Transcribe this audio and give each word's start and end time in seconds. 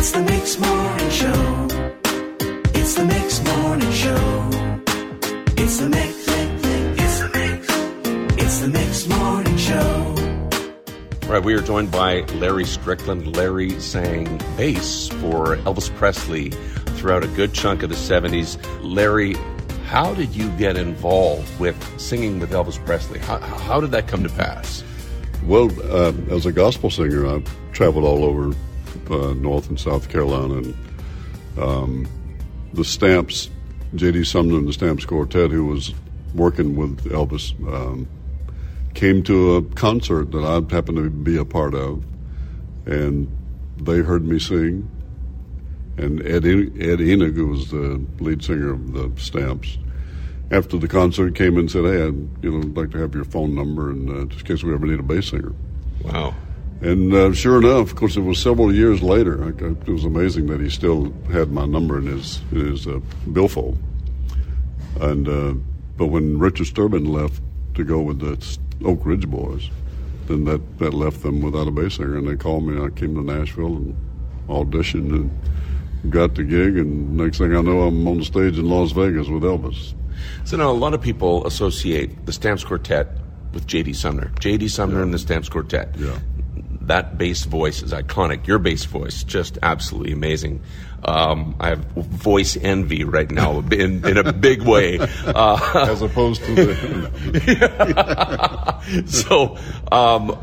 It's 0.00 0.12
the 0.12 0.22
Mix 0.22 0.56
Morning 0.60 1.10
Show. 1.10 1.68
It's 2.78 2.94
the 2.94 3.04
Mix 3.04 3.42
Morning 3.42 3.90
Show. 3.90 4.48
It's 5.60 5.78
the 5.80 5.88
Mix. 5.88 6.24
It's 7.00 7.18
the 7.18 7.30
Mix. 7.34 8.40
It's 8.40 8.60
the 8.60 8.68
Mix 8.68 9.08
Morning 9.08 9.56
Show. 9.56 10.14
All 11.24 11.32
right, 11.32 11.42
we 11.42 11.52
are 11.52 11.60
joined 11.60 11.90
by 11.90 12.20
Larry 12.36 12.64
Strickland. 12.64 13.36
Larry 13.36 13.80
sang 13.80 14.38
bass 14.56 15.08
for 15.08 15.56
Elvis 15.56 15.92
Presley 15.96 16.50
throughout 16.94 17.24
a 17.24 17.28
good 17.28 17.52
chunk 17.52 17.82
of 17.82 17.90
the 17.90 17.96
70s. 17.96 18.56
Larry, 18.80 19.34
how 19.86 20.14
did 20.14 20.32
you 20.32 20.48
get 20.50 20.76
involved 20.76 21.58
with 21.58 21.76
singing 22.00 22.38
with 22.38 22.52
Elvis 22.52 22.78
Presley? 22.86 23.18
How, 23.18 23.40
how 23.40 23.80
did 23.80 23.90
that 23.90 24.06
come 24.06 24.22
to 24.22 24.30
pass? 24.30 24.84
Well, 25.44 25.72
uh, 25.90 26.12
as 26.30 26.46
a 26.46 26.52
gospel 26.52 26.88
singer, 26.88 27.26
I've 27.26 27.72
traveled 27.72 28.04
all 28.04 28.22
over 28.24 28.54
uh, 29.10 29.34
North 29.34 29.68
and 29.68 29.78
South 29.78 30.08
Carolina, 30.08 30.54
and 30.54 30.74
um, 31.58 32.08
the 32.72 32.84
Stamps, 32.84 33.50
J.D. 33.94 34.24
Sumner 34.24 34.56
and 34.56 34.68
the 34.68 34.72
Stamps 34.72 35.04
Quartet, 35.04 35.50
who 35.50 35.66
was 35.66 35.94
working 36.34 36.76
with 36.76 37.04
Elvis, 37.04 37.52
um, 37.72 38.08
came 38.94 39.22
to 39.24 39.56
a 39.56 39.62
concert 39.62 40.32
that 40.32 40.44
I 40.44 40.74
happened 40.74 40.98
to 40.98 41.10
be 41.10 41.36
a 41.36 41.44
part 41.44 41.74
of, 41.74 42.04
and 42.86 43.30
they 43.76 43.98
heard 43.98 44.24
me 44.24 44.38
sing. 44.38 44.90
And 45.96 46.20
Ed, 46.24 46.44
Ed 46.44 47.00
Enis, 47.00 47.34
who 47.34 47.48
was 47.48 47.70
the 47.70 48.04
lead 48.20 48.44
singer 48.44 48.72
of 48.72 48.92
the 48.92 49.10
Stamps, 49.20 49.78
after 50.50 50.78
the 50.78 50.88
concert 50.88 51.34
came 51.34 51.58
and 51.58 51.70
said, 51.70 51.84
"Hey, 51.84 52.02
I'd 52.02 52.44
you 52.44 52.50
know 52.50 52.80
like 52.80 52.90
to 52.92 52.98
have 52.98 53.14
your 53.14 53.24
phone 53.24 53.54
number, 53.54 53.90
and 53.90 54.08
uh, 54.08 54.24
just 54.26 54.40
in 54.42 54.46
case 54.46 54.64
we 54.64 54.72
ever 54.72 54.86
need 54.86 55.00
a 55.00 55.02
bass 55.02 55.28
singer." 55.28 55.52
Wow. 56.02 56.34
And 56.80 57.12
uh, 57.12 57.32
sure 57.32 57.58
enough, 57.58 57.90
of 57.90 57.96
course, 57.96 58.16
it 58.16 58.20
was 58.20 58.40
several 58.40 58.72
years 58.72 59.02
later. 59.02 59.44
I, 59.44 59.48
it 59.48 59.88
was 59.88 60.04
amazing 60.04 60.46
that 60.46 60.60
he 60.60 60.70
still 60.70 61.12
had 61.32 61.50
my 61.50 61.66
number 61.66 61.98
in 61.98 62.06
his 62.06 62.40
in 62.52 62.70
his 62.70 62.86
uh, 62.86 63.00
billfold. 63.32 63.78
And 65.00 65.28
uh, 65.28 65.54
but 65.96 66.06
when 66.06 66.38
Richard 66.38 66.68
Sterban 66.68 67.08
left 67.08 67.42
to 67.74 67.84
go 67.84 68.00
with 68.00 68.20
the 68.20 68.58
Oak 68.84 69.04
Ridge 69.04 69.28
Boys, 69.28 69.70
then 70.28 70.44
that, 70.44 70.78
that 70.78 70.94
left 70.94 71.22
them 71.22 71.40
without 71.40 71.66
a 71.66 71.70
bass 71.70 71.96
singer. 71.96 72.16
And 72.16 72.28
they 72.28 72.36
called 72.36 72.64
me. 72.64 72.80
I 72.80 72.90
came 72.90 73.14
to 73.14 73.22
Nashville 73.22 73.76
and 73.76 73.96
auditioned 74.48 75.10
and 75.10 76.12
got 76.12 76.36
the 76.36 76.44
gig. 76.44 76.76
And 76.76 77.16
next 77.16 77.38
thing 77.38 77.56
I 77.56 77.60
know, 77.60 77.82
I'm 77.82 78.06
on 78.06 78.18
the 78.18 78.24
stage 78.24 78.58
in 78.58 78.68
Las 78.68 78.92
Vegas 78.92 79.28
with 79.28 79.42
Elvis. 79.42 79.94
So 80.44 80.56
now 80.56 80.70
a 80.70 80.72
lot 80.72 80.94
of 80.94 81.00
people 81.00 81.46
associate 81.46 82.26
the 82.26 82.32
Stamps 82.32 82.64
Quartet 82.64 83.08
with 83.52 83.66
J.D. 83.66 83.94
Sumner. 83.94 84.30
J.D. 84.40 84.68
Sumner 84.68 85.02
and 85.02 85.12
the 85.12 85.18
Stamps 85.18 85.48
Quartet. 85.48 85.94
Yeah. 85.98 86.18
That 86.88 87.16
bass 87.18 87.44
voice 87.44 87.82
is 87.82 87.92
iconic. 87.92 88.46
Your 88.46 88.58
bass 88.58 88.84
voice, 88.84 89.22
just 89.24 89.58
absolutely 89.62 90.12
amazing. 90.12 90.60
Um, 91.04 91.54
I 91.60 91.68
have 91.68 91.84
voice 91.94 92.56
envy 92.56 93.04
right 93.04 93.30
now 93.30 93.60
in, 93.70 94.04
in 94.06 94.16
a 94.18 94.32
big 94.32 94.62
way. 94.62 94.98
Uh, 94.98 95.86
As 95.88 96.02
opposed 96.02 96.42
to 96.44 96.54
the. 96.54 96.72
so, 99.06 99.56
um, 99.92 100.36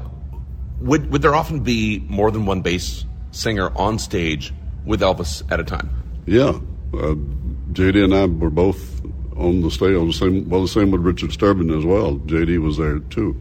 would 0.79 1.11
would 1.11 1.21
there 1.21 1.35
often 1.35 1.59
be 1.61 1.99
more 2.07 2.31
than 2.31 2.45
one 2.45 2.61
bass 2.61 3.05
singer 3.31 3.71
on 3.75 3.99
stage 3.99 4.53
with 4.85 5.01
Elvis 5.01 5.43
at 5.51 5.59
a 5.59 5.63
time? 5.63 5.89
Yeah, 6.25 6.59
uh, 6.93 7.15
JD 7.73 8.03
and 8.03 8.13
I 8.13 8.25
were 8.25 8.49
both 8.49 9.01
on 9.35 9.61
the 9.61 9.71
stage. 9.71 9.95
On 9.95 10.07
the 10.07 10.13
same, 10.13 10.49
well, 10.49 10.61
the 10.61 10.67
same 10.67 10.91
with 10.91 11.01
Richard 11.01 11.31
Sterban 11.31 11.77
as 11.77 11.85
well. 11.85 12.15
JD 12.19 12.59
was 12.59 12.77
there 12.77 12.99
too, 12.99 13.35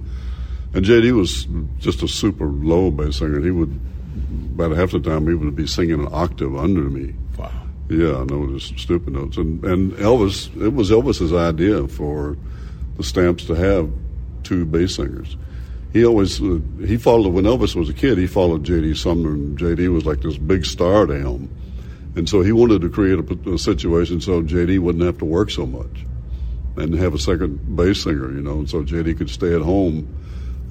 and 0.75 0.85
JD 0.85 1.17
was 1.17 1.47
just 1.79 2.03
a 2.03 2.09
super 2.09 2.47
low 2.47 2.91
bass 2.91 3.19
singer. 3.19 3.41
He 3.41 3.51
would 3.51 3.81
about 4.55 4.77
half 4.77 4.93
the 4.93 5.01
time 5.01 5.27
he 5.27 5.35
would 5.35 5.57
be 5.57 5.67
singing 5.67 6.01
an 6.01 6.09
octave 6.13 6.57
under 6.57 6.83
me. 6.83 7.15
Wow. 7.37 7.51
Yeah, 7.89 8.19
I 8.19 8.25
know, 8.25 8.57
just 8.57 8.79
stupid 8.79 9.13
notes. 9.13 9.37
And 9.37 9.65
and 9.65 9.93
Elvis, 9.95 10.49
it 10.61 10.71
was 10.71 10.91
Elvis's 10.91 11.33
idea 11.33 11.87
for 11.89 12.37
the 12.97 13.03
Stamps 13.03 13.45
to 13.47 13.55
have 13.55 13.91
two 14.43 14.65
bass 14.65 14.97
singers. 14.97 15.37
He 15.93 16.05
always 16.05 16.41
uh, 16.43 16.59
he 16.81 16.97
followed 16.97 17.35
when 17.35 17.45
Elvis 17.45 17.77
was 17.77 17.89
a 17.89 17.95
kid. 17.95 18.19
He 18.19 18.27
followed 18.27 18.65
J.D. 18.65 18.95
Sumner, 18.95 19.31
and 19.31 19.57
J.D. 19.57 19.89
was 19.89 20.05
like 20.05 20.23
this 20.23 20.39
big 20.39 20.65
star 20.65 21.07
to 21.07 21.15
him, 21.15 21.49
and 22.17 22.29
so 22.29 22.43
he 22.43 22.51
wanted 22.51 22.81
to 22.83 22.89
create 22.89 23.19
a, 23.19 23.51
a 23.51 23.59
situation 23.59 24.21
so 24.21 24.43
J.D. 24.43 24.79
wouldn't 24.81 25.05
have 25.05 25.19
to 25.19 25.25
work 25.25 25.51
so 25.51 25.67
much, 25.67 26.05
and 26.77 26.95
have 26.95 27.15
a 27.15 27.19
second 27.19 27.77
bass 27.77 28.03
singer, 28.03 28.33
you 28.33 28.41
know, 28.41 28.59
and 28.59 28.71
so 28.71 28.83
J.D. 28.83 29.15
could 29.15 29.31
stay 29.31 29.55
at 29.55 29.63
home. 29.63 30.09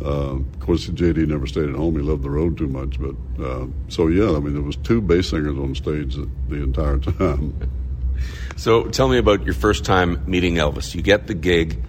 Uh, 0.03 0.35
of 0.35 0.59
course, 0.59 0.85
J.D. 0.87 1.25
never 1.25 1.47
stayed 1.47 1.69
at 1.69 1.75
home. 1.75 1.95
He 1.95 2.01
loved 2.01 2.23
the 2.23 2.29
road 2.29 2.57
too 2.57 2.67
much, 2.67 2.99
but 2.99 3.15
uh, 3.41 3.67
so 3.87 4.07
yeah, 4.07 4.35
I 4.35 4.39
mean, 4.39 4.53
there 4.53 4.61
was 4.61 4.75
two 4.75 5.01
bass 5.01 5.29
singers 5.29 5.57
on 5.57 5.75
stage 5.75 6.15
the, 6.15 6.29
the 6.49 6.63
entire 6.63 6.99
time. 6.99 7.69
So 8.55 8.85
tell 8.85 9.09
me 9.09 9.17
about 9.17 9.43
your 9.43 9.55
first 9.55 9.85
time 9.85 10.23
meeting 10.27 10.55
Elvis. 10.55 10.93
You 10.93 11.01
get 11.01 11.27
the 11.27 11.33
gig, 11.33 11.83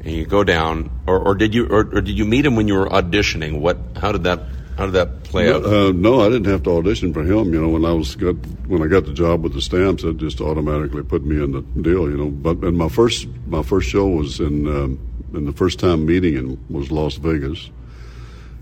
and 0.00 0.10
you 0.10 0.24
go 0.24 0.44
down, 0.44 0.90
or, 1.06 1.18
or 1.18 1.34
did 1.34 1.54
you, 1.54 1.66
or, 1.66 1.80
or 1.80 2.00
did 2.00 2.16
you 2.16 2.24
meet 2.24 2.46
him 2.46 2.56
when 2.56 2.68
you 2.68 2.74
were 2.74 2.88
auditioning? 2.88 3.60
What? 3.60 3.78
How 3.96 4.12
did 4.12 4.24
that? 4.24 4.42
How 4.78 4.86
did 4.86 4.92
that 4.92 5.24
play 5.24 5.50
out? 5.50 5.64
Uh, 5.64 5.90
no, 5.92 6.20
I 6.20 6.28
didn't 6.28 6.50
have 6.50 6.62
to 6.64 6.70
audition 6.70 7.14
for 7.14 7.22
him. 7.22 7.52
You 7.52 7.62
know, 7.62 7.68
when 7.68 7.84
I 7.84 7.92
was 7.92 8.14
got 8.14 8.34
when 8.66 8.82
I 8.82 8.86
got 8.88 9.06
the 9.06 9.14
job 9.14 9.42
with 9.42 9.54
the 9.54 9.62
Stamps, 9.62 10.04
it 10.04 10.18
just 10.18 10.40
automatically 10.40 11.02
put 11.02 11.24
me 11.24 11.42
in 11.42 11.52
the 11.52 11.62
deal. 11.80 12.10
You 12.10 12.16
know, 12.16 12.30
but 12.30 12.58
and 12.58 12.76
my 12.76 12.88
first 12.88 13.26
my 13.46 13.62
first 13.62 13.88
show 13.88 14.06
was 14.06 14.38
in 14.38 14.66
um, 14.66 14.98
in 15.34 15.44
the 15.44 15.52
first 15.52 15.78
time 15.78 16.06
meeting 16.06 16.34
him 16.34 16.64
was 16.68 16.90
Las 16.90 17.16
Vegas, 17.16 17.70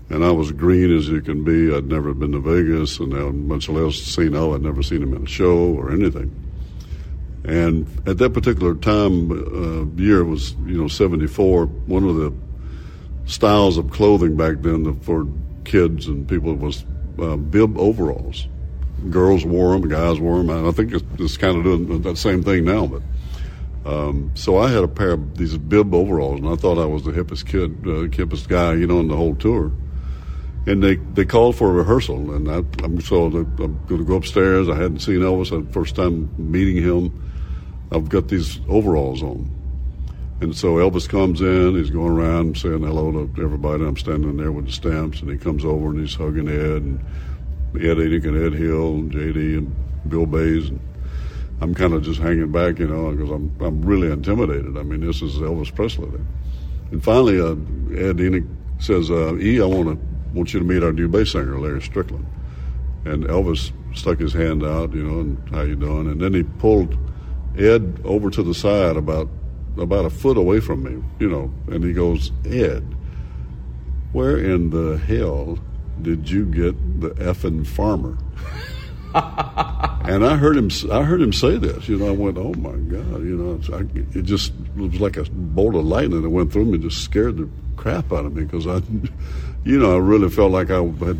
and 0.09 0.23
I 0.23 0.31
was 0.31 0.51
green 0.51 0.95
as 0.95 1.07
you 1.07 1.21
can 1.21 1.43
be. 1.43 1.75
I'd 1.75 1.87
never 1.87 2.13
been 2.13 2.31
to 2.33 2.39
Vegas, 2.39 2.99
and 2.99 3.47
much 3.47 3.69
less 3.69 3.95
seen. 3.95 4.35
Oh, 4.35 4.53
I'd 4.53 4.61
never 4.61 4.83
seen 4.83 5.01
him 5.01 5.13
in 5.13 5.23
a 5.23 5.27
show 5.27 5.57
or 5.57 5.91
anything. 5.91 6.33
And 7.43 7.87
at 8.07 8.17
that 8.17 8.33
particular 8.33 8.75
time, 8.75 9.31
uh, 9.31 10.01
year 10.01 10.23
was 10.23 10.53
you 10.65 10.77
know 10.77 10.87
'74. 10.87 11.65
One 11.65 12.03
of 12.03 12.15
the 12.15 12.33
styles 13.25 13.77
of 13.77 13.89
clothing 13.91 14.37
back 14.37 14.57
then 14.61 14.99
for 15.01 15.27
kids 15.63 16.07
and 16.07 16.27
people 16.27 16.53
was 16.55 16.85
uh, 17.19 17.35
bib 17.35 17.77
overalls. 17.77 18.47
Girls 19.09 19.45
wore 19.45 19.77
them, 19.77 19.89
guys 19.89 20.19
wore 20.19 20.37
them. 20.37 20.49
And 20.49 20.67
I 20.67 20.71
think 20.71 20.93
it's, 20.93 21.03
it's 21.19 21.37
kind 21.37 21.57
of 21.57 21.63
doing 21.63 22.01
that 22.03 22.17
same 22.17 22.43
thing 22.43 22.65
now. 22.65 22.85
But 22.85 23.01
um, 23.85 24.31
so 24.33 24.57
I 24.57 24.69
had 24.69 24.83
a 24.83 24.87
pair 24.87 25.11
of 25.11 25.37
these 25.37 25.57
bib 25.57 25.93
overalls, 25.93 26.39
and 26.39 26.49
I 26.49 26.55
thought 26.55 26.79
I 26.79 26.85
was 26.85 27.03
the 27.03 27.11
hippest 27.11 27.45
kid, 27.45 27.71
uh, 27.83 28.09
hippest 28.09 28.47
guy, 28.47 28.73
you 28.73 28.87
know, 28.87 28.99
in 28.99 29.07
the 29.07 29.15
whole 29.15 29.35
tour. 29.35 29.71
And 30.65 30.81
they, 30.83 30.95
they 30.95 31.25
called 31.25 31.55
for 31.55 31.69
a 31.69 31.73
rehearsal, 31.73 32.33
and 32.33 32.49
I, 32.49 32.63
I'm 32.83 32.99
so 32.99 33.25
I'm 33.25 33.85
going 33.85 33.99
to 33.99 34.03
go 34.03 34.15
upstairs. 34.15 34.67
I 34.67 34.75
hadn't 34.75 34.99
seen 34.99 35.19
Elvis. 35.19 35.51
the 35.51 35.71
first 35.71 35.95
time 35.95 36.33
meeting 36.39 36.81
him. 36.81 37.21
I've 37.91 38.09
got 38.09 38.29
these 38.29 38.59
overalls 38.67 39.21
on. 39.21 39.51
And 40.41 40.55
so 40.55 40.75
Elvis 40.75 41.07
comes 41.07 41.39
in, 41.39 41.75
he's 41.75 41.91
going 41.91 42.11
around 42.11 42.57
saying 42.57 42.81
hello 42.81 43.11
to 43.11 43.41
everybody. 43.41 43.85
I'm 43.85 43.95
standing 43.95 44.35
there 44.37 44.51
with 44.51 44.65
the 44.65 44.71
stamps, 44.71 45.21
and 45.21 45.29
he 45.29 45.37
comes 45.37 45.63
over 45.63 45.89
and 45.89 45.99
he's 45.99 46.15
hugging 46.15 46.49
Ed 46.49 46.81
and 46.81 46.99
Ed 47.75 47.97
Enis 47.97 48.25
and 48.25 48.35
Ed 48.35 48.59
Hill 48.59 48.95
and 48.95 49.11
JD 49.11 49.57
and 49.59 50.09
Bill 50.09 50.25
Baize. 50.25 50.69
And 50.69 50.79
I'm 51.65 51.73
kind 51.73 51.93
of 51.93 52.03
just 52.03 52.19
hanging 52.19 52.51
back, 52.51 52.77
you 52.77 52.87
know, 52.87 53.09
because 53.09 53.31
I'm 53.31 53.51
I'm 53.59 53.81
really 53.81 54.11
intimidated. 54.11 54.77
I 54.77 54.83
mean, 54.83 54.99
this 54.99 55.23
is 55.23 55.37
Elvis 55.37 55.73
Presley. 55.73 56.11
And 56.91 57.03
finally, 57.03 57.41
uh, 57.41 57.53
Ed 57.97 58.17
Enis 58.17 58.47
says, 58.77 59.09
uh, 59.09 59.35
"E, 59.37 59.59
I 59.59 59.65
want 59.65 59.89
to 59.89 59.97
want 60.35 60.53
you 60.53 60.59
to 60.59 60.65
meet 60.65 60.83
our 60.83 60.93
new 60.93 61.07
bass 61.07 61.31
singer, 61.31 61.59
Larry 61.59 61.81
Strickland." 61.81 62.27
And 63.05 63.23
Elvis 63.23 63.71
stuck 63.95 64.19
his 64.19 64.31
hand 64.31 64.63
out, 64.63 64.93
you 64.93 65.01
know, 65.01 65.21
and 65.21 65.49
how 65.49 65.61
you 65.63 65.75
doing? 65.75 66.07
And 66.07 66.21
then 66.21 66.35
he 66.35 66.43
pulled 66.43 66.95
Ed 67.57 67.99
over 68.03 68.29
to 68.29 68.43
the 68.43 68.53
side 68.53 68.95
about 68.95 69.27
about 69.75 70.05
a 70.05 70.11
foot 70.11 70.37
away 70.37 70.59
from 70.59 70.83
me, 70.83 71.03
you 71.17 71.27
know, 71.27 71.51
and 71.67 71.83
he 71.83 71.93
goes, 71.93 72.31
Ed, 72.45 72.95
where 74.11 74.37
in 74.37 74.69
the 74.69 74.99
hell 74.99 75.57
did 76.03 76.29
you 76.29 76.45
get 76.45 77.01
the 77.01 77.09
effing 77.15 77.65
farmer? 77.65 78.19
and 80.09 80.25
I 80.25 80.35
heard 80.37 80.57
him. 80.57 80.69
I 80.91 81.03
heard 81.03 81.21
him 81.21 81.33
say 81.33 81.57
this. 81.57 81.87
You 81.87 81.97
know, 81.97 82.07
I 82.07 82.11
went, 82.11 82.37
"Oh 82.37 82.53
my 82.53 82.71
God!" 82.71 83.23
You 83.23 83.35
know, 83.37 83.55
it's, 83.55 83.69
I, 83.69 83.79
it 84.17 84.23
just 84.23 84.53
it 84.75 84.75
was 84.77 84.99
like 84.99 85.17
a 85.17 85.23
bolt 85.23 85.75
of 85.75 85.85
lightning 85.85 86.21
that 86.21 86.29
went 86.29 86.51
through 86.53 86.65
me. 86.65 86.77
Just 86.77 87.03
scared 87.03 87.37
the 87.37 87.49
crap 87.75 88.11
out 88.11 88.25
of 88.25 88.35
me 88.35 88.43
because 88.43 88.67
I, 88.67 88.81
you 89.63 89.79
know, 89.79 89.95
I 89.95 89.99
really 89.99 90.29
felt 90.29 90.51
like 90.51 90.69
I 90.71 90.81
had 90.83 91.17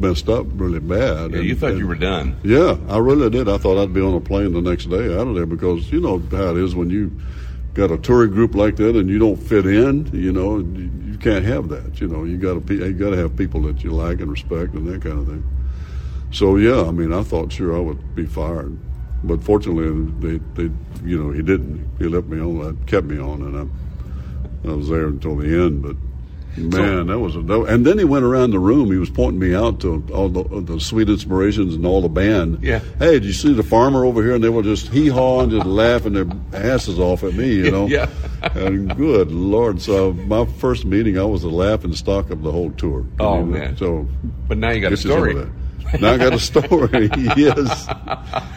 messed 0.00 0.28
up 0.28 0.46
really 0.54 0.80
bad. 0.80 1.32
Yeah, 1.32 1.40
you 1.40 1.54
thought 1.56 1.70
and- 1.70 1.78
you 1.78 1.86
were 1.86 1.94
done. 1.94 2.36
yeah, 2.44 2.76
I 2.88 2.98
really 2.98 3.30
did. 3.30 3.48
I 3.48 3.58
thought 3.58 3.82
I'd 3.82 3.94
be 3.94 4.00
on 4.00 4.14
a 4.14 4.20
plane 4.20 4.52
the 4.52 4.60
next 4.60 4.86
day 4.90 5.14
out 5.14 5.26
of 5.26 5.34
there 5.34 5.46
because 5.46 5.90
you 5.90 6.00
know 6.00 6.18
how 6.30 6.50
it 6.50 6.58
is 6.58 6.74
when 6.74 6.90
you 6.90 7.10
got 7.74 7.90
a 7.90 7.98
touring 7.98 8.30
group 8.30 8.54
like 8.54 8.76
that 8.76 8.96
and 8.96 9.08
you 9.08 9.18
don't 9.18 9.36
fit 9.36 9.66
in. 9.66 10.10
You 10.12 10.32
know, 10.32 10.58
you, 10.58 10.90
you 11.12 11.18
can't 11.18 11.44
have 11.44 11.68
that. 11.70 12.00
You 12.00 12.08
know, 12.08 12.24
you 12.24 12.36
got 12.36 12.66
to 12.66 12.74
you 12.74 12.92
got 12.92 13.10
to 13.10 13.16
have 13.16 13.36
people 13.36 13.62
that 13.62 13.82
you 13.82 13.90
like 13.90 14.20
and 14.20 14.30
respect 14.30 14.74
and 14.74 14.86
that 14.88 15.02
kind 15.02 15.18
of 15.18 15.26
thing. 15.26 15.44
So 16.32 16.56
yeah, 16.56 16.82
I 16.82 16.90
mean, 16.90 17.12
I 17.12 17.22
thought 17.22 17.52
sure 17.52 17.76
I 17.76 17.80
would 17.80 18.14
be 18.14 18.26
fired, 18.26 18.76
but 19.24 19.42
fortunately 19.42 20.12
they 20.20 20.38
they 20.54 20.70
you 21.04 21.22
know 21.22 21.30
he 21.30 21.42
didn't. 21.42 21.88
He 21.98 22.04
left 22.06 22.26
me 22.26 22.40
on. 22.40 22.58
that 22.58 22.86
Kept 22.86 23.06
me 23.06 23.18
on, 23.18 23.42
and 23.42 23.56
I 23.56 24.68
I 24.70 24.74
was 24.74 24.88
there 24.88 25.06
until 25.06 25.36
the 25.36 25.46
end. 25.46 25.82
But 25.82 25.96
Man, 26.58 27.08
that 27.08 27.18
was 27.18 27.36
a 27.36 27.42
that, 27.42 27.64
and 27.68 27.84
then 27.84 27.98
he 27.98 28.04
went 28.04 28.24
around 28.24 28.50
the 28.50 28.58
room. 28.58 28.90
He 28.90 28.96
was 28.96 29.10
pointing 29.10 29.38
me 29.38 29.54
out 29.54 29.80
to 29.80 30.02
all 30.12 30.30
the, 30.30 30.62
the 30.62 30.80
sweet 30.80 31.08
inspirations 31.10 31.74
and 31.74 31.84
all 31.84 32.00
the 32.00 32.08
band. 32.08 32.62
Yeah. 32.62 32.78
Hey, 32.98 33.12
did 33.12 33.26
you 33.26 33.34
see 33.34 33.52
the 33.52 33.62
farmer 33.62 34.06
over 34.06 34.22
here? 34.22 34.36
And 34.36 34.42
they 34.42 34.48
were 34.48 34.62
just 34.62 34.88
hee 34.88 35.08
hawing, 35.08 35.50
just 35.50 35.66
laughing 35.66 36.14
their 36.14 36.26
asses 36.54 36.98
off 36.98 37.24
at 37.24 37.34
me. 37.34 37.56
You 37.56 37.70
know. 37.76 37.86
Yeah. 37.86 38.08
and 38.54 38.96
good 38.96 39.30
lord, 39.32 39.82
so 39.82 40.14
my 40.14 40.46
first 40.46 40.86
meeting, 40.86 41.18
I 41.18 41.24
was 41.24 41.42
the 41.42 41.50
laughing 41.50 41.94
stock 41.94 42.30
of 42.30 42.42
the 42.42 42.50
whole 42.50 42.70
tour. 42.72 43.04
Oh, 43.20 43.40
You 43.40 43.44
know, 43.44 43.46
man. 43.58 43.76
So 43.76 44.08
But 44.48 44.56
now 44.56 44.70
you 44.70 44.80
got 44.80 44.88
a 44.88 44.90
this 44.90 45.04
is 45.04 45.10
all 45.10 45.18
story. 45.18 45.34
Now 46.00 46.12
I 46.12 46.18
got 46.18 46.34
a 46.34 46.38
story. 46.38 47.08
yes, 47.36 47.86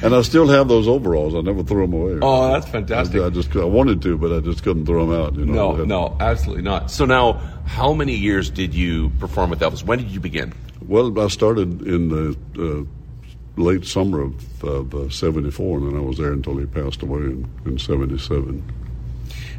and 0.04 0.16
I 0.16 0.22
still 0.24 0.48
have 0.48 0.68
those 0.68 0.88
overalls. 0.88 1.36
I 1.36 1.42
never 1.42 1.64
threw 1.64 1.82
them 1.82 1.94
away. 1.94 2.20
Oh, 2.22 2.52
that's 2.52 2.68
fantastic. 2.68 3.22
I 3.22 3.30
just 3.30 3.56
I 3.56 3.66
wanted 3.66 4.02
to, 4.02 4.18
but 4.18 4.36
I 4.36 4.40
just 4.40 4.64
couldn't 4.64 4.86
throw 4.86 5.06
them 5.06 5.20
out. 5.20 5.36
You 5.36 5.46
know. 5.46 5.76
No, 5.76 5.86
no, 5.86 6.18
absolutely 6.20 6.64
not. 6.64 6.90
So 6.90 7.06
now, 7.06 7.34
how 7.66 7.94
many 7.94 8.16
years 8.16 8.50
did 8.50 8.74
you 8.74 9.10
perform 9.20 9.52
with 9.52 9.60
Elvis? 9.60 9.84
When 9.84 10.00
did 10.00 10.10
you 10.10 10.20
begin? 10.20 10.54
Well, 10.86 11.20
I 11.20 11.28
started 11.28 11.84
in 11.84 12.10
the 12.10 12.38
uh, 12.58 13.62
late 13.62 13.86
summer 13.86 14.22
of, 14.22 14.64
of 14.64 14.96
uh, 14.96 15.10
74, 15.10 15.78
and 15.78 15.88
then 15.88 15.98
I 15.98 16.02
was 16.02 16.18
there 16.18 16.32
until 16.32 16.58
he 16.58 16.66
passed 16.66 17.04
away 17.04 17.20
in, 17.20 17.50
in 17.66 17.78
77. 17.78 18.64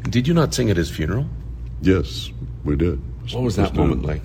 Did 0.09 0.27
you 0.27 0.33
not 0.33 0.53
sing 0.53 0.69
at 0.69 0.77
his 0.77 0.89
funeral? 0.89 1.27
Yes, 1.81 2.31
we 2.63 2.75
did. 2.75 3.01
What 3.31 3.43
was 3.43 3.55
that 3.55 3.71
uh, 3.71 3.75
moment 3.75 4.03
like? 4.03 4.23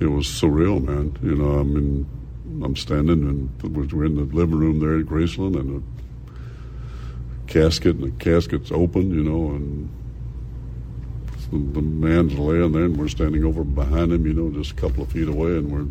It 0.00 0.06
was 0.06 0.26
surreal, 0.26 0.82
man. 0.82 1.16
You 1.22 1.34
know, 1.34 1.60
I 1.60 1.62
mean, 1.62 2.06
I'm 2.62 2.76
standing 2.76 3.22
and 3.62 3.76
we're 3.76 4.04
in 4.04 4.16
the 4.16 4.22
living 4.34 4.58
room 4.58 4.80
there 4.80 4.98
at 4.98 5.06
Graceland, 5.06 5.58
and 5.58 5.82
a 5.82 7.50
casket, 7.50 7.96
and 7.96 8.04
the 8.04 8.24
casket's 8.24 8.72
open, 8.72 9.10
you 9.10 9.22
know, 9.22 9.54
and 9.54 9.88
the, 11.50 11.80
the 11.80 11.82
man's 11.82 12.34
laying 12.38 12.72
there, 12.72 12.84
and 12.84 12.96
we're 12.96 13.08
standing 13.08 13.44
over 13.44 13.64
behind 13.64 14.12
him, 14.12 14.26
you 14.26 14.32
know, 14.32 14.50
just 14.50 14.72
a 14.72 14.74
couple 14.74 15.02
of 15.02 15.12
feet 15.12 15.28
away, 15.28 15.56
and 15.56 15.70
we're 15.70 15.86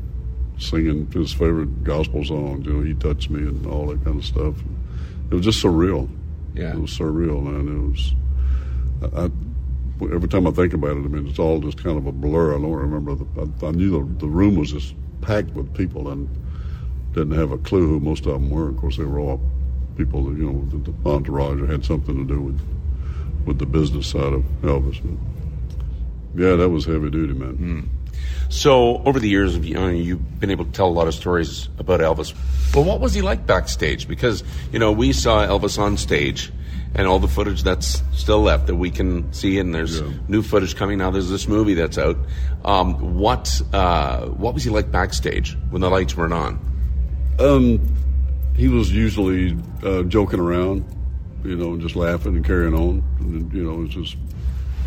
singing 0.59 1.09
his 1.11 1.31
favorite 1.31 1.83
gospel 1.83 2.23
songs. 2.23 2.65
You 2.65 2.73
know, 2.73 2.81
he 2.81 2.93
touched 2.95 3.29
me 3.29 3.41
and 3.41 3.65
all 3.65 3.87
that 3.87 4.03
kind 4.03 4.19
of 4.19 4.25
stuff. 4.25 4.55
It 5.29 5.35
was 5.35 5.45
just 5.45 5.63
surreal. 5.63 6.09
Yeah. 6.53 6.73
It 6.73 6.79
was 6.79 6.91
surreal, 6.91 7.43
man. 7.43 7.67
It 7.67 7.91
was. 7.91 8.13
I, 9.13 9.25
I, 9.25 10.13
every 10.13 10.29
time 10.29 10.47
I 10.47 10.51
think 10.51 10.73
about 10.73 10.97
it, 10.97 11.05
I 11.05 11.07
mean, 11.07 11.27
it's 11.27 11.39
all 11.39 11.59
just 11.59 11.83
kind 11.83 11.97
of 11.97 12.07
a 12.07 12.11
blur. 12.11 12.57
I 12.57 12.61
don't 12.61 12.71
remember. 12.71 13.15
The, 13.15 13.25
I, 13.41 13.67
I 13.67 13.71
knew 13.71 13.91
the, 13.91 14.19
the 14.19 14.27
room 14.27 14.55
was 14.55 14.71
just 14.71 14.95
packed 15.21 15.51
with 15.51 15.73
people 15.75 16.09
and 16.09 16.29
didn't 17.17 17.37
have 17.37 17.51
a 17.51 17.57
clue 17.57 17.87
who 17.87 17.99
most 17.99 18.25
of 18.25 18.33
them 18.33 18.49
were. 18.49 18.69
Of 18.69 18.77
course, 18.77 18.97
they 18.97 19.03
were 19.03 19.19
all 19.19 19.41
people 19.97 20.23
that, 20.25 20.37
you 20.37 20.51
know, 20.51 20.65
the, 20.69 20.91
the 20.91 21.09
entourage 21.09 21.59
had 21.69 21.83
something 21.85 22.15
to 22.27 22.33
do 22.33 22.41
with 22.41 22.59
with 23.45 23.59
the 23.59 23.65
business 23.65 24.07
side 24.07 24.33
of 24.33 24.43
Elvis. 24.61 24.99
Yeah, 26.35 26.55
that 26.57 26.69
was 26.69 26.85
heavy 26.85 27.09
duty, 27.09 27.33
man. 27.33 27.89
So, 28.49 28.97
over 29.03 29.19
the 29.19 29.29
years, 29.29 29.57
you 29.57 29.73
know, 29.75 29.87
you've 29.87 30.39
been 30.39 30.51
able 30.51 30.65
to 30.65 30.71
tell 30.71 30.87
a 30.87 30.91
lot 30.91 31.07
of 31.07 31.13
stories 31.13 31.69
about 31.79 31.99
Elvis. 32.01 32.33
But 32.73 32.81
what 32.81 32.99
was 32.99 33.13
he 33.13 33.21
like 33.21 33.45
backstage? 33.47 34.07
Because, 34.07 34.43
you 34.71 34.79
know, 34.79 34.91
we 34.91 35.13
saw 35.13 35.45
Elvis 35.45 35.79
on 35.79 35.97
stage 35.97 36.51
and 36.95 37.07
all 37.07 37.19
the 37.19 37.27
footage 37.27 37.63
that's 37.63 38.01
still 38.13 38.41
left 38.41 38.67
that 38.67 38.75
we 38.75 38.89
can 38.91 39.31
see, 39.33 39.59
and 39.59 39.73
there's 39.73 39.99
Yeah. 40.01 40.07
new 40.27 40.41
footage 40.41 40.75
coming 40.75 40.97
now. 40.97 41.11
There's 41.11 41.29
this 41.29 41.47
movie 41.47 41.73
that's 41.73 41.97
out. 41.97 42.17
Um, 42.65 43.15
what, 43.17 43.61
uh, 43.73 44.25
what 44.27 44.53
was 44.53 44.63
he 44.63 44.69
like 44.69 44.91
backstage 44.91 45.57
when 45.69 45.81
the 45.81 45.89
lights 45.89 46.15
weren't 46.17 46.33
on? 46.33 46.59
Um, 47.39 47.79
he 48.55 48.67
was 48.67 48.91
usually 48.91 49.55
uh, 49.83 50.03
joking 50.03 50.39
around, 50.39 50.83
you 51.43 51.55
know, 51.55 51.77
just 51.77 51.95
laughing 51.95 52.35
and 52.35 52.45
carrying 52.45 52.73
on. 52.73 53.03
And, 53.19 53.53
you 53.53 53.63
know, 53.63 53.73
it 53.75 53.81
was 53.81 53.89
just 53.89 54.15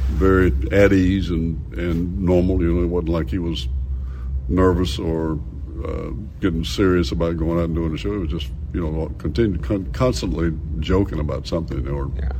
very 0.08 0.52
at 0.72 0.92
ease 0.92 1.30
and, 1.30 1.72
and 1.74 2.18
normal. 2.20 2.60
You 2.60 2.72
know, 2.74 2.82
it 2.82 2.86
wasn't 2.86 3.10
like 3.10 3.30
he 3.30 3.38
was 3.38 3.68
nervous 4.48 4.98
or 4.98 5.38
uh, 5.86 6.10
getting 6.40 6.64
serious 6.64 7.12
about 7.12 7.36
going 7.36 7.58
out 7.58 7.66
and 7.66 7.74
doing 7.74 7.94
a 7.94 7.96
show. 7.96 8.14
It 8.14 8.18
was 8.18 8.30
just, 8.30 8.50
you 8.74 8.80
know, 8.80 9.08
continue, 9.18 9.58
con- 9.58 9.90
constantly 9.92 10.52
joking 10.80 11.20
about 11.20 11.46
something 11.46 11.86
or 11.88 12.10
Yeah. 12.16 12.32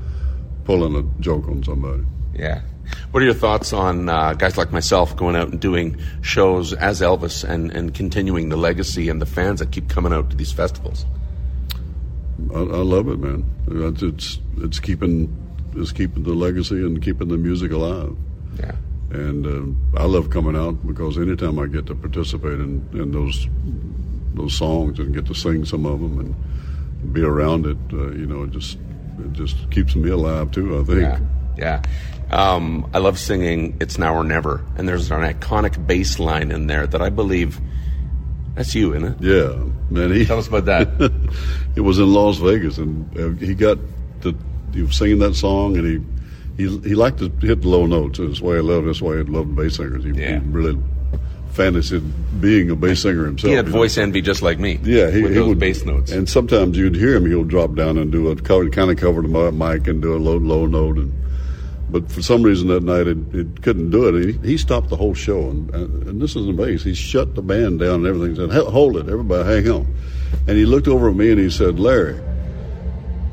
pulling 0.65 0.97
a 0.97 1.23
joke 1.23 1.47
on 1.49 1.62
somebody. 1.62 2.03
Yeah. 2.40 2.62
What 3.10 3.22
are 3.22 3.26
your 3.26 3.34
thoughts 3.34 3.72
on 3.72 4.08
uh, 4.08 4.32
guys 4.34 4.56
like 4.56 4.72
myself 4.72 5.14
going 5.14 5.37
out 5.37 5.48
and 5.48 5.60
doing 5.60 6.00
shows 6.22 6.72
as 6.72 7.00
Elvis 7.00 7.44
and, 7.48 7.70
and 7.70 7.94
continuing 7.94 8.48
the 8.48 8.56
legacy 8.56 9.08
and 9.08 9.20
the 9.20 9.26
fans 9.26 9.60
that 9.60 9.70
keep 9.70 9.88
coming 9.88 10.12
out 10.12 10.31
to 10.31 10.37
these 10.37 10.50
festivals? 10.52 11.04
I, 12.52 12.58
I 12.58 12.82
love 12.82 13.08
it, 13.08 13.19
man. 13.19 13.44
It's, 13.69 14.38
it's 14.58 14.81
keeping 14.81 15.37
it's 15.76 15.92
keeping 15.92 16.25
the 16.25 16.32
legacy 16.32 16.76
and 16.76 17.00
keeping 17.00 17.28
the 17.28 17.37
music 17.37 17.70
alive. 17.70 18.16
Yeah. 18.58 18.72
and 19.10 19.46
uh, 19.94 20.00
I 20.00 20.04
love 20.06 20.31
coming 20.31 20.56
out 20.56 20.84
because 20.87 21.16
anytime 21.16 21.58
I 21.58 21.66
get 21.66 21.87
to 21.87 21.94
participate 21.94 22.58
in, 22.58 22.88
in 22.92 23.12
those 23.12 23.46
those 24.34 24.56
songs 24.56 24.98
and 24.98 25.14
get 25.14 25.26
to 25.26 25.34
sing 25.34 25.64
some 25.64 25.87
of 25.87 26.00
them 26.00 26.19
and 26.19 27.12
be 27.12 27.22
around 27.22 27.66
it, 27.66 27.78
uh, 27.92 28.10
you 28.10 28.26
know, 28.26 28.44
it 28.44 28.50
just 28.50 28.78
it 29.19 29.32
just 29.32 29.70
keeps 29.70 29.94
me 29.94 30.10
alive 30.10 30.50
too. 30.50 30.81
I 30.81 30.84
think. 30.84 31.00
Yeah, 31.00 31.20
yeah. 31.61 31.83
Um, 32.31 32.89
I 32.95 32.99
love 32.99 33.19
singing 33.19 33.77
"It's 33.81 33.99
Now 33.99 34.15
or 34.15 34.25
Never," 34.25 34.65
and 34.77 34.89
there's 34.89 35.11
an 35.11 35.21
iconic 35.23 35.85
bass 35.87 36.19
line 36.19 36.51
in 36.51 36.67
there 36.69 36.87
that 36.87 37.03
I 37.03 37.09
believe 37.11 37.61
that's 38.55 38.75
you, 38.75 38.95
isn't 38.95 39.05
it? 39.05 39.17
Yeah, 39.21 39.65
man. 39.91 40.12
He 40.12 40.27
Tell 40.27 40.39
us 40.39 40.49
about 40.49 40.65
that. 40.67 40.89
it 41.77 41.81
was 41.81 41.99
in 41.99 42.12
Las 42.12 42.39
Vegas, 42.39 42.79
and 42.79 43.19
uh, 43.19 43.31
he 43.45 43.55
got 43.55 43.79
the 44.21 44.35
he 44.73 44.83
was 44.83 44.97
singing 44.97 45.19
that 45.19 45.35
song, 45.35 45.77
and 45.77 45.87
he 46.57 46.65
he 46.65 46.79
he 46.81 46.95
liked 46.95 47.19
to 47.19 47.29
hit 47.47 47.62
the 47.62 47.69
low 47.69 47.87
notes. 47.87 48.19
That's 48.19 48.41
why 48.41 48.57
I 48.57 48.61
love. 48.61 48.85
That's 48.85 49.03
why 49.03 49.15
I 49.19 49.23
love 49.23 49.55
bass 49.57 49.77
singers. 49.77 50.05
He, 50.05 50.11
Yeah. 50.11 50.39
he 50.41 50.47
really 50.49 50.79
fancied 51.53 52.03
being 52.41 52.71
a 52.71 52.77
bass 52.77 53.03
singer 53.03 53.27
himself. 53.27 53.51
he 53.51 53.57
had 53.57 53.67
you 53.67 53.73
know. 53.73 53.79
voice 53.79 53.99
envy 53.99 54.23
just 54.23 54.41
like 54.41 54.61
me. 54.61 54.79
Yeah, 54.85 55.11
he, 55.11 55.23
with 55.23 55.35
he 55.35 55.41
would 55.41 55.59
bass 55.59 55.85
notes. 55.85 56.12
and 56.12 56.29
sometimes 56.29 56.77
you'd 56.79 56.95
hear 56.95 57.17
him. 57.17 57.27
He'll 57.27 57.43
drop 57.45 57.75
down 57.75 57.99
and 57.99 58.12
do 58.12 58.29
a 58.29 58.37
cover, 58.37 58.69
kind 58.71 58.89
of 58.91 58.99
cover 58.99 59.21
the 59.23 59.51
mic 59.53 59.89
and 59.89 60.01
do 60.01 60.15
a 60.15 60.19
low 60.19 60.37
low 60.37 60.67
note. 60.67 60.99
And 60.99 61.12
but 61.90 62.10
for 62.10 62.22
some 62.22 62.42
reason 62.42 62.69
that 62.69 62.82
night 62.82 63.06
it, 63.06 63.19
it 63.34 63.62
couldn't 63.62 63.90
do 63.90 64.08
it. 64.08 64.25
He, 64.25 64.50
he 64.50 64.56
stopped 64.56 64.88
the 64.88 64.96
whole 64.96 65.14
show, 65.14 65.50
and, 65.50 65.75
and 65.75 66.06
and 66.06 66.22
this 66.22 66.37
is 66.37 66.46
the 66.46 66.52
bass. 66.52 66.84
He 66.84 66.94
shut 66.94 67.34
the 67.34 67.42
band 67.42 67.81
down 67.81 68.06
and 68.06 68.06
everything. 68.06 68.37
Said, 68.37 68.50
"Hold 68.50 68.96
it, 68.96 69.08
everybody, 69.08 69.48
hang 69.48 69.70
on." 69.70 69.94
And 70.46 70.56
he 70.56 70.64
looked 70.64 70.88
over 70.88 71.10
at 71.10 71.16
me 71.16 71.31
and 71.31 71.40
he 71.40 71.50
said, 71.50 71.81
"Larry, 71.81 72.20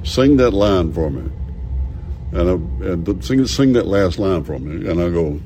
sing 0.04 0.38
that 0.38 0.52
line 0.52 0.92
for 0.92 1.10
me." 1.10 1.32
And 2.34 2.50
I, 2.50 2.92
and 2.92 3.24
sing 3.24 3.46
sing 3.46 3.74
that 3.74 3.86
last 3.86 4.20
line 4.20 4.44
for 4.44 4.60
me. 4.60 4.90
And 4.90 5.02
I 5.02 5.10
go, 5.10 5.40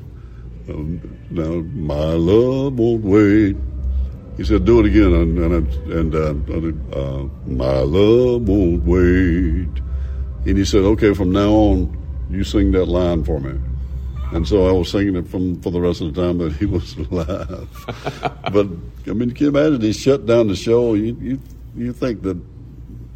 um, 0.68 1.18
"Now 1.30 1.62
my 1.74 2.12
love 2.12 2.78
won't 2.78 3.04
wait." 3.04 3.56
He 4.36 4.44
said, 4.44 4.64
"Do 4.64 4.80
it 4.80 4.86
again," 4.86 5.12
and 5.12 5.38
and, 5.38 5.68
and 5.92 6.14
uh, 6.14 6.98
uh, 6.98 7.28
my 7.46 7.78
love 7.78 8.48
won't 8.48 8.84
wait. 8.84 9.82
And 10.46 10.58
he 10.58 10.64
said, 10.64 10.80
"Okay, 10.80 11.14
from 11.14 11.30
now 11.30 11.50
on, 11.50 12.01
you 12.34 12.44
sing 12.44 12.72
that 12.72 12.86
line 12.86 13.24
for 13.24 13.40
me." 13.40 13.58
And 14.32 14.48
so 14.48 14.66
I 14.66 14.72
was 14.72 14.90
singing 14.90 15.16
it 15.16 15.28
from 15.28 15.60
for 15.60 15.70
the 15.70 15.80
rest 15.80 16.00
of 16.00 16.14
the 16.14 16.22
time 16.22 16.38
that 16.38 16.52
he 16.54 16.64
was 16.76 16.96
alive. 16.96 17.68
but 18.52 18.66
I 19.06 19.12
mean, 19.12 19.30
can 19.32 19.44
you 19.44 19.48
imagine? 19.48 19.80
He 19.80 19.92
shut 19.92 20.26
down 20.26 20.48
the 20.48 20.56
show. 20.56 20.94
You 20.94 21.16
you 21.20 21.40
you 21.76 21.92
think 21.92 22.22
that? 22.22 22.40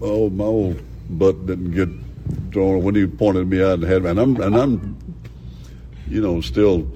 Oh, 0.00 0.28
my 0.28 0.44
old 0.44 0.82
butt 1.08 1.46
didn't 1.46 1.70
get 1.70 1.88
thrown 2.52 2.82
when 2.82 2.94
he 2.94 3.06
pointed 3.06 3.48
me 3.48 3.62
out 3.62 3.74
and 3.74 3.84
had, 3.84 4.04
and 4.04 4.18
I'm 4.18 4.40
and 4.40 4.56
I'm, 4.56 4.98
you 6.06 6.20
know, 6.20 6.42
still 6.42 6.86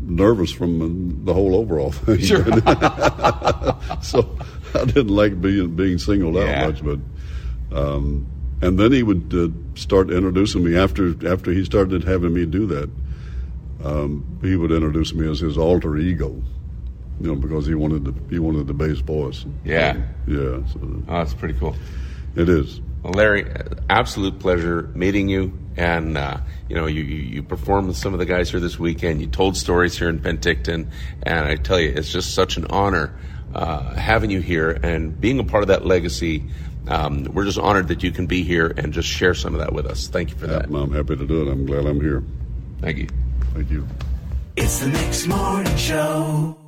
nervous 0.00 0.52
from 0.52 1.24
the 1.24 1.32
whole 1.32 1.54
overall 1.56 1.92
thing. 1.92 2.18
Sure. 2.20 2.44
so 4.02 4.36
I 4.74 4.84
didn't 4.84 5.08
like 5.08 5.40
being 5.40 5.74
being 5.74 5.98
singled 5.98 6.36
out 6.36 6.66
much, 6.66 6.84
but 6.84 6.98
um, 7.72 8.26
and 8.62 8.78
then 8.78 8.92
he 8.92 9.02
would 9.02 9.32
uh, 9.34 9.48
start 9.78 10.10
introducing 10.10 10.64
me 10.64 10.76
after 10.76 11.14
after 11.30 11.50
he 11.52 11.64
started 11.64 12.04
having 12.04 12.32
me 12.32 12.46
do 12.46 12.66
that. 12.66 12.90
Um, 13.84 14.38
he 14.42 14.56
would 14.56 14.72
introduce 14.72 15.12
me 15.14 15.30
as 15.30 15.40
his 15.40 15.58
alter 15.58 15.96
ego, 15.96 16.42
you 17.20 17.26
know, 17.26 17.34
because 17.34 17.66
he 17.66 17.74
wanted 17.74 18.04
the 18.04 18.14
he 18.30 18.38
wanted 18.38 18.66
the 18.66 18.74
bass 18.74 18.98
voice. 18.98 19.44
Yeah. 19.64 19.96
yeah. 20.26 20.64
So 20.66 20.80
oh, 20.82 21.02
that's 21.06 21.34
pretty 21.34 21.58
cool. 21.58 21.76
it 22.36 22.48
is. 22.48 22.80
Well, 23.02 23.12
Larry, 23.12 23.46
absolute 23.90 24.38
pleasure 24.38 24.90
meeting 24.94 25.28
you. 25.28 25.58
And 25.76 26.16
uh, 26.16 26.38
you 26.68 26.76
know, 26.76 26.86
you, 26.86 27.02
you 27.02 27.16
you 27.16 27.42
performed 27.42 27.88
with 27.88 27.96
some 27.96 28.14
of 28.14 28.18
the 28.18 28.24
guys 28.24 28.50
here 28.50 28.60
this 28.60 28.78
weekend. 28.78 29.20
You 29.20 29.26
told 29.26 29.56
stories 29.56 29.98
here 29.98 30.08
in 30.08 30.20
Penticton, 30.20 30.88
and 31.22 31.46
I 31.46 31.56
tell 31.56 31.78
you, 31.78 31.92
it's 31.94 32.10
just 32.10 32.32
such 32.32 32.56
an 32.56 32.66
honor 32.70 33.18
uh, 33.54 33.94
having 33.94 34.30
you 34.30 34.40
here 34.40 34.70
and 34.70 35.20
being 35.20 35.38
a 35.38 35.44
part 35.44 35.62
of 35.62 35.68
that 35.68 35.84
legacy. 35.84 36.44
Um, 36.88 37.24
we're 37.32 37.44
just 37.44 37.58
honored 37.58 37.88
that 37.88 38.02
you 38.02 38.10
can 38.10 38.26
be 38.26 38.42
here 38.42 38.74
and 38.76 38.92
just 38.92 39.08
share 39.08 39.34
some 39.34 39.54
of 39.54 39.60
that 39.60 39.72
with 39.72 39.86
us. 39.86 40.06
Thank 40.08 40.30
you 40.30 40.36
for 40.36 40.46
that. 40.46 40.66
I'm 40.66 40.92
happy 40.92 41.16
to 41.16 41.26
do 41.26 41.48
it. 41.48 41.50
I'm 41.50 41.66
glad 41.66 41.86
I'm 41.86 42.00
here. 42.00 42.22
Thank 42.80 42.98
you. 42.98 43.08
Thank 43.54 43.70
you. 43.70 43.86
It's 44.56 44.80
the 44.80 44.88
Mix 44.88 45.26
Morning 45.26 45.76
Show. 45.76 46.63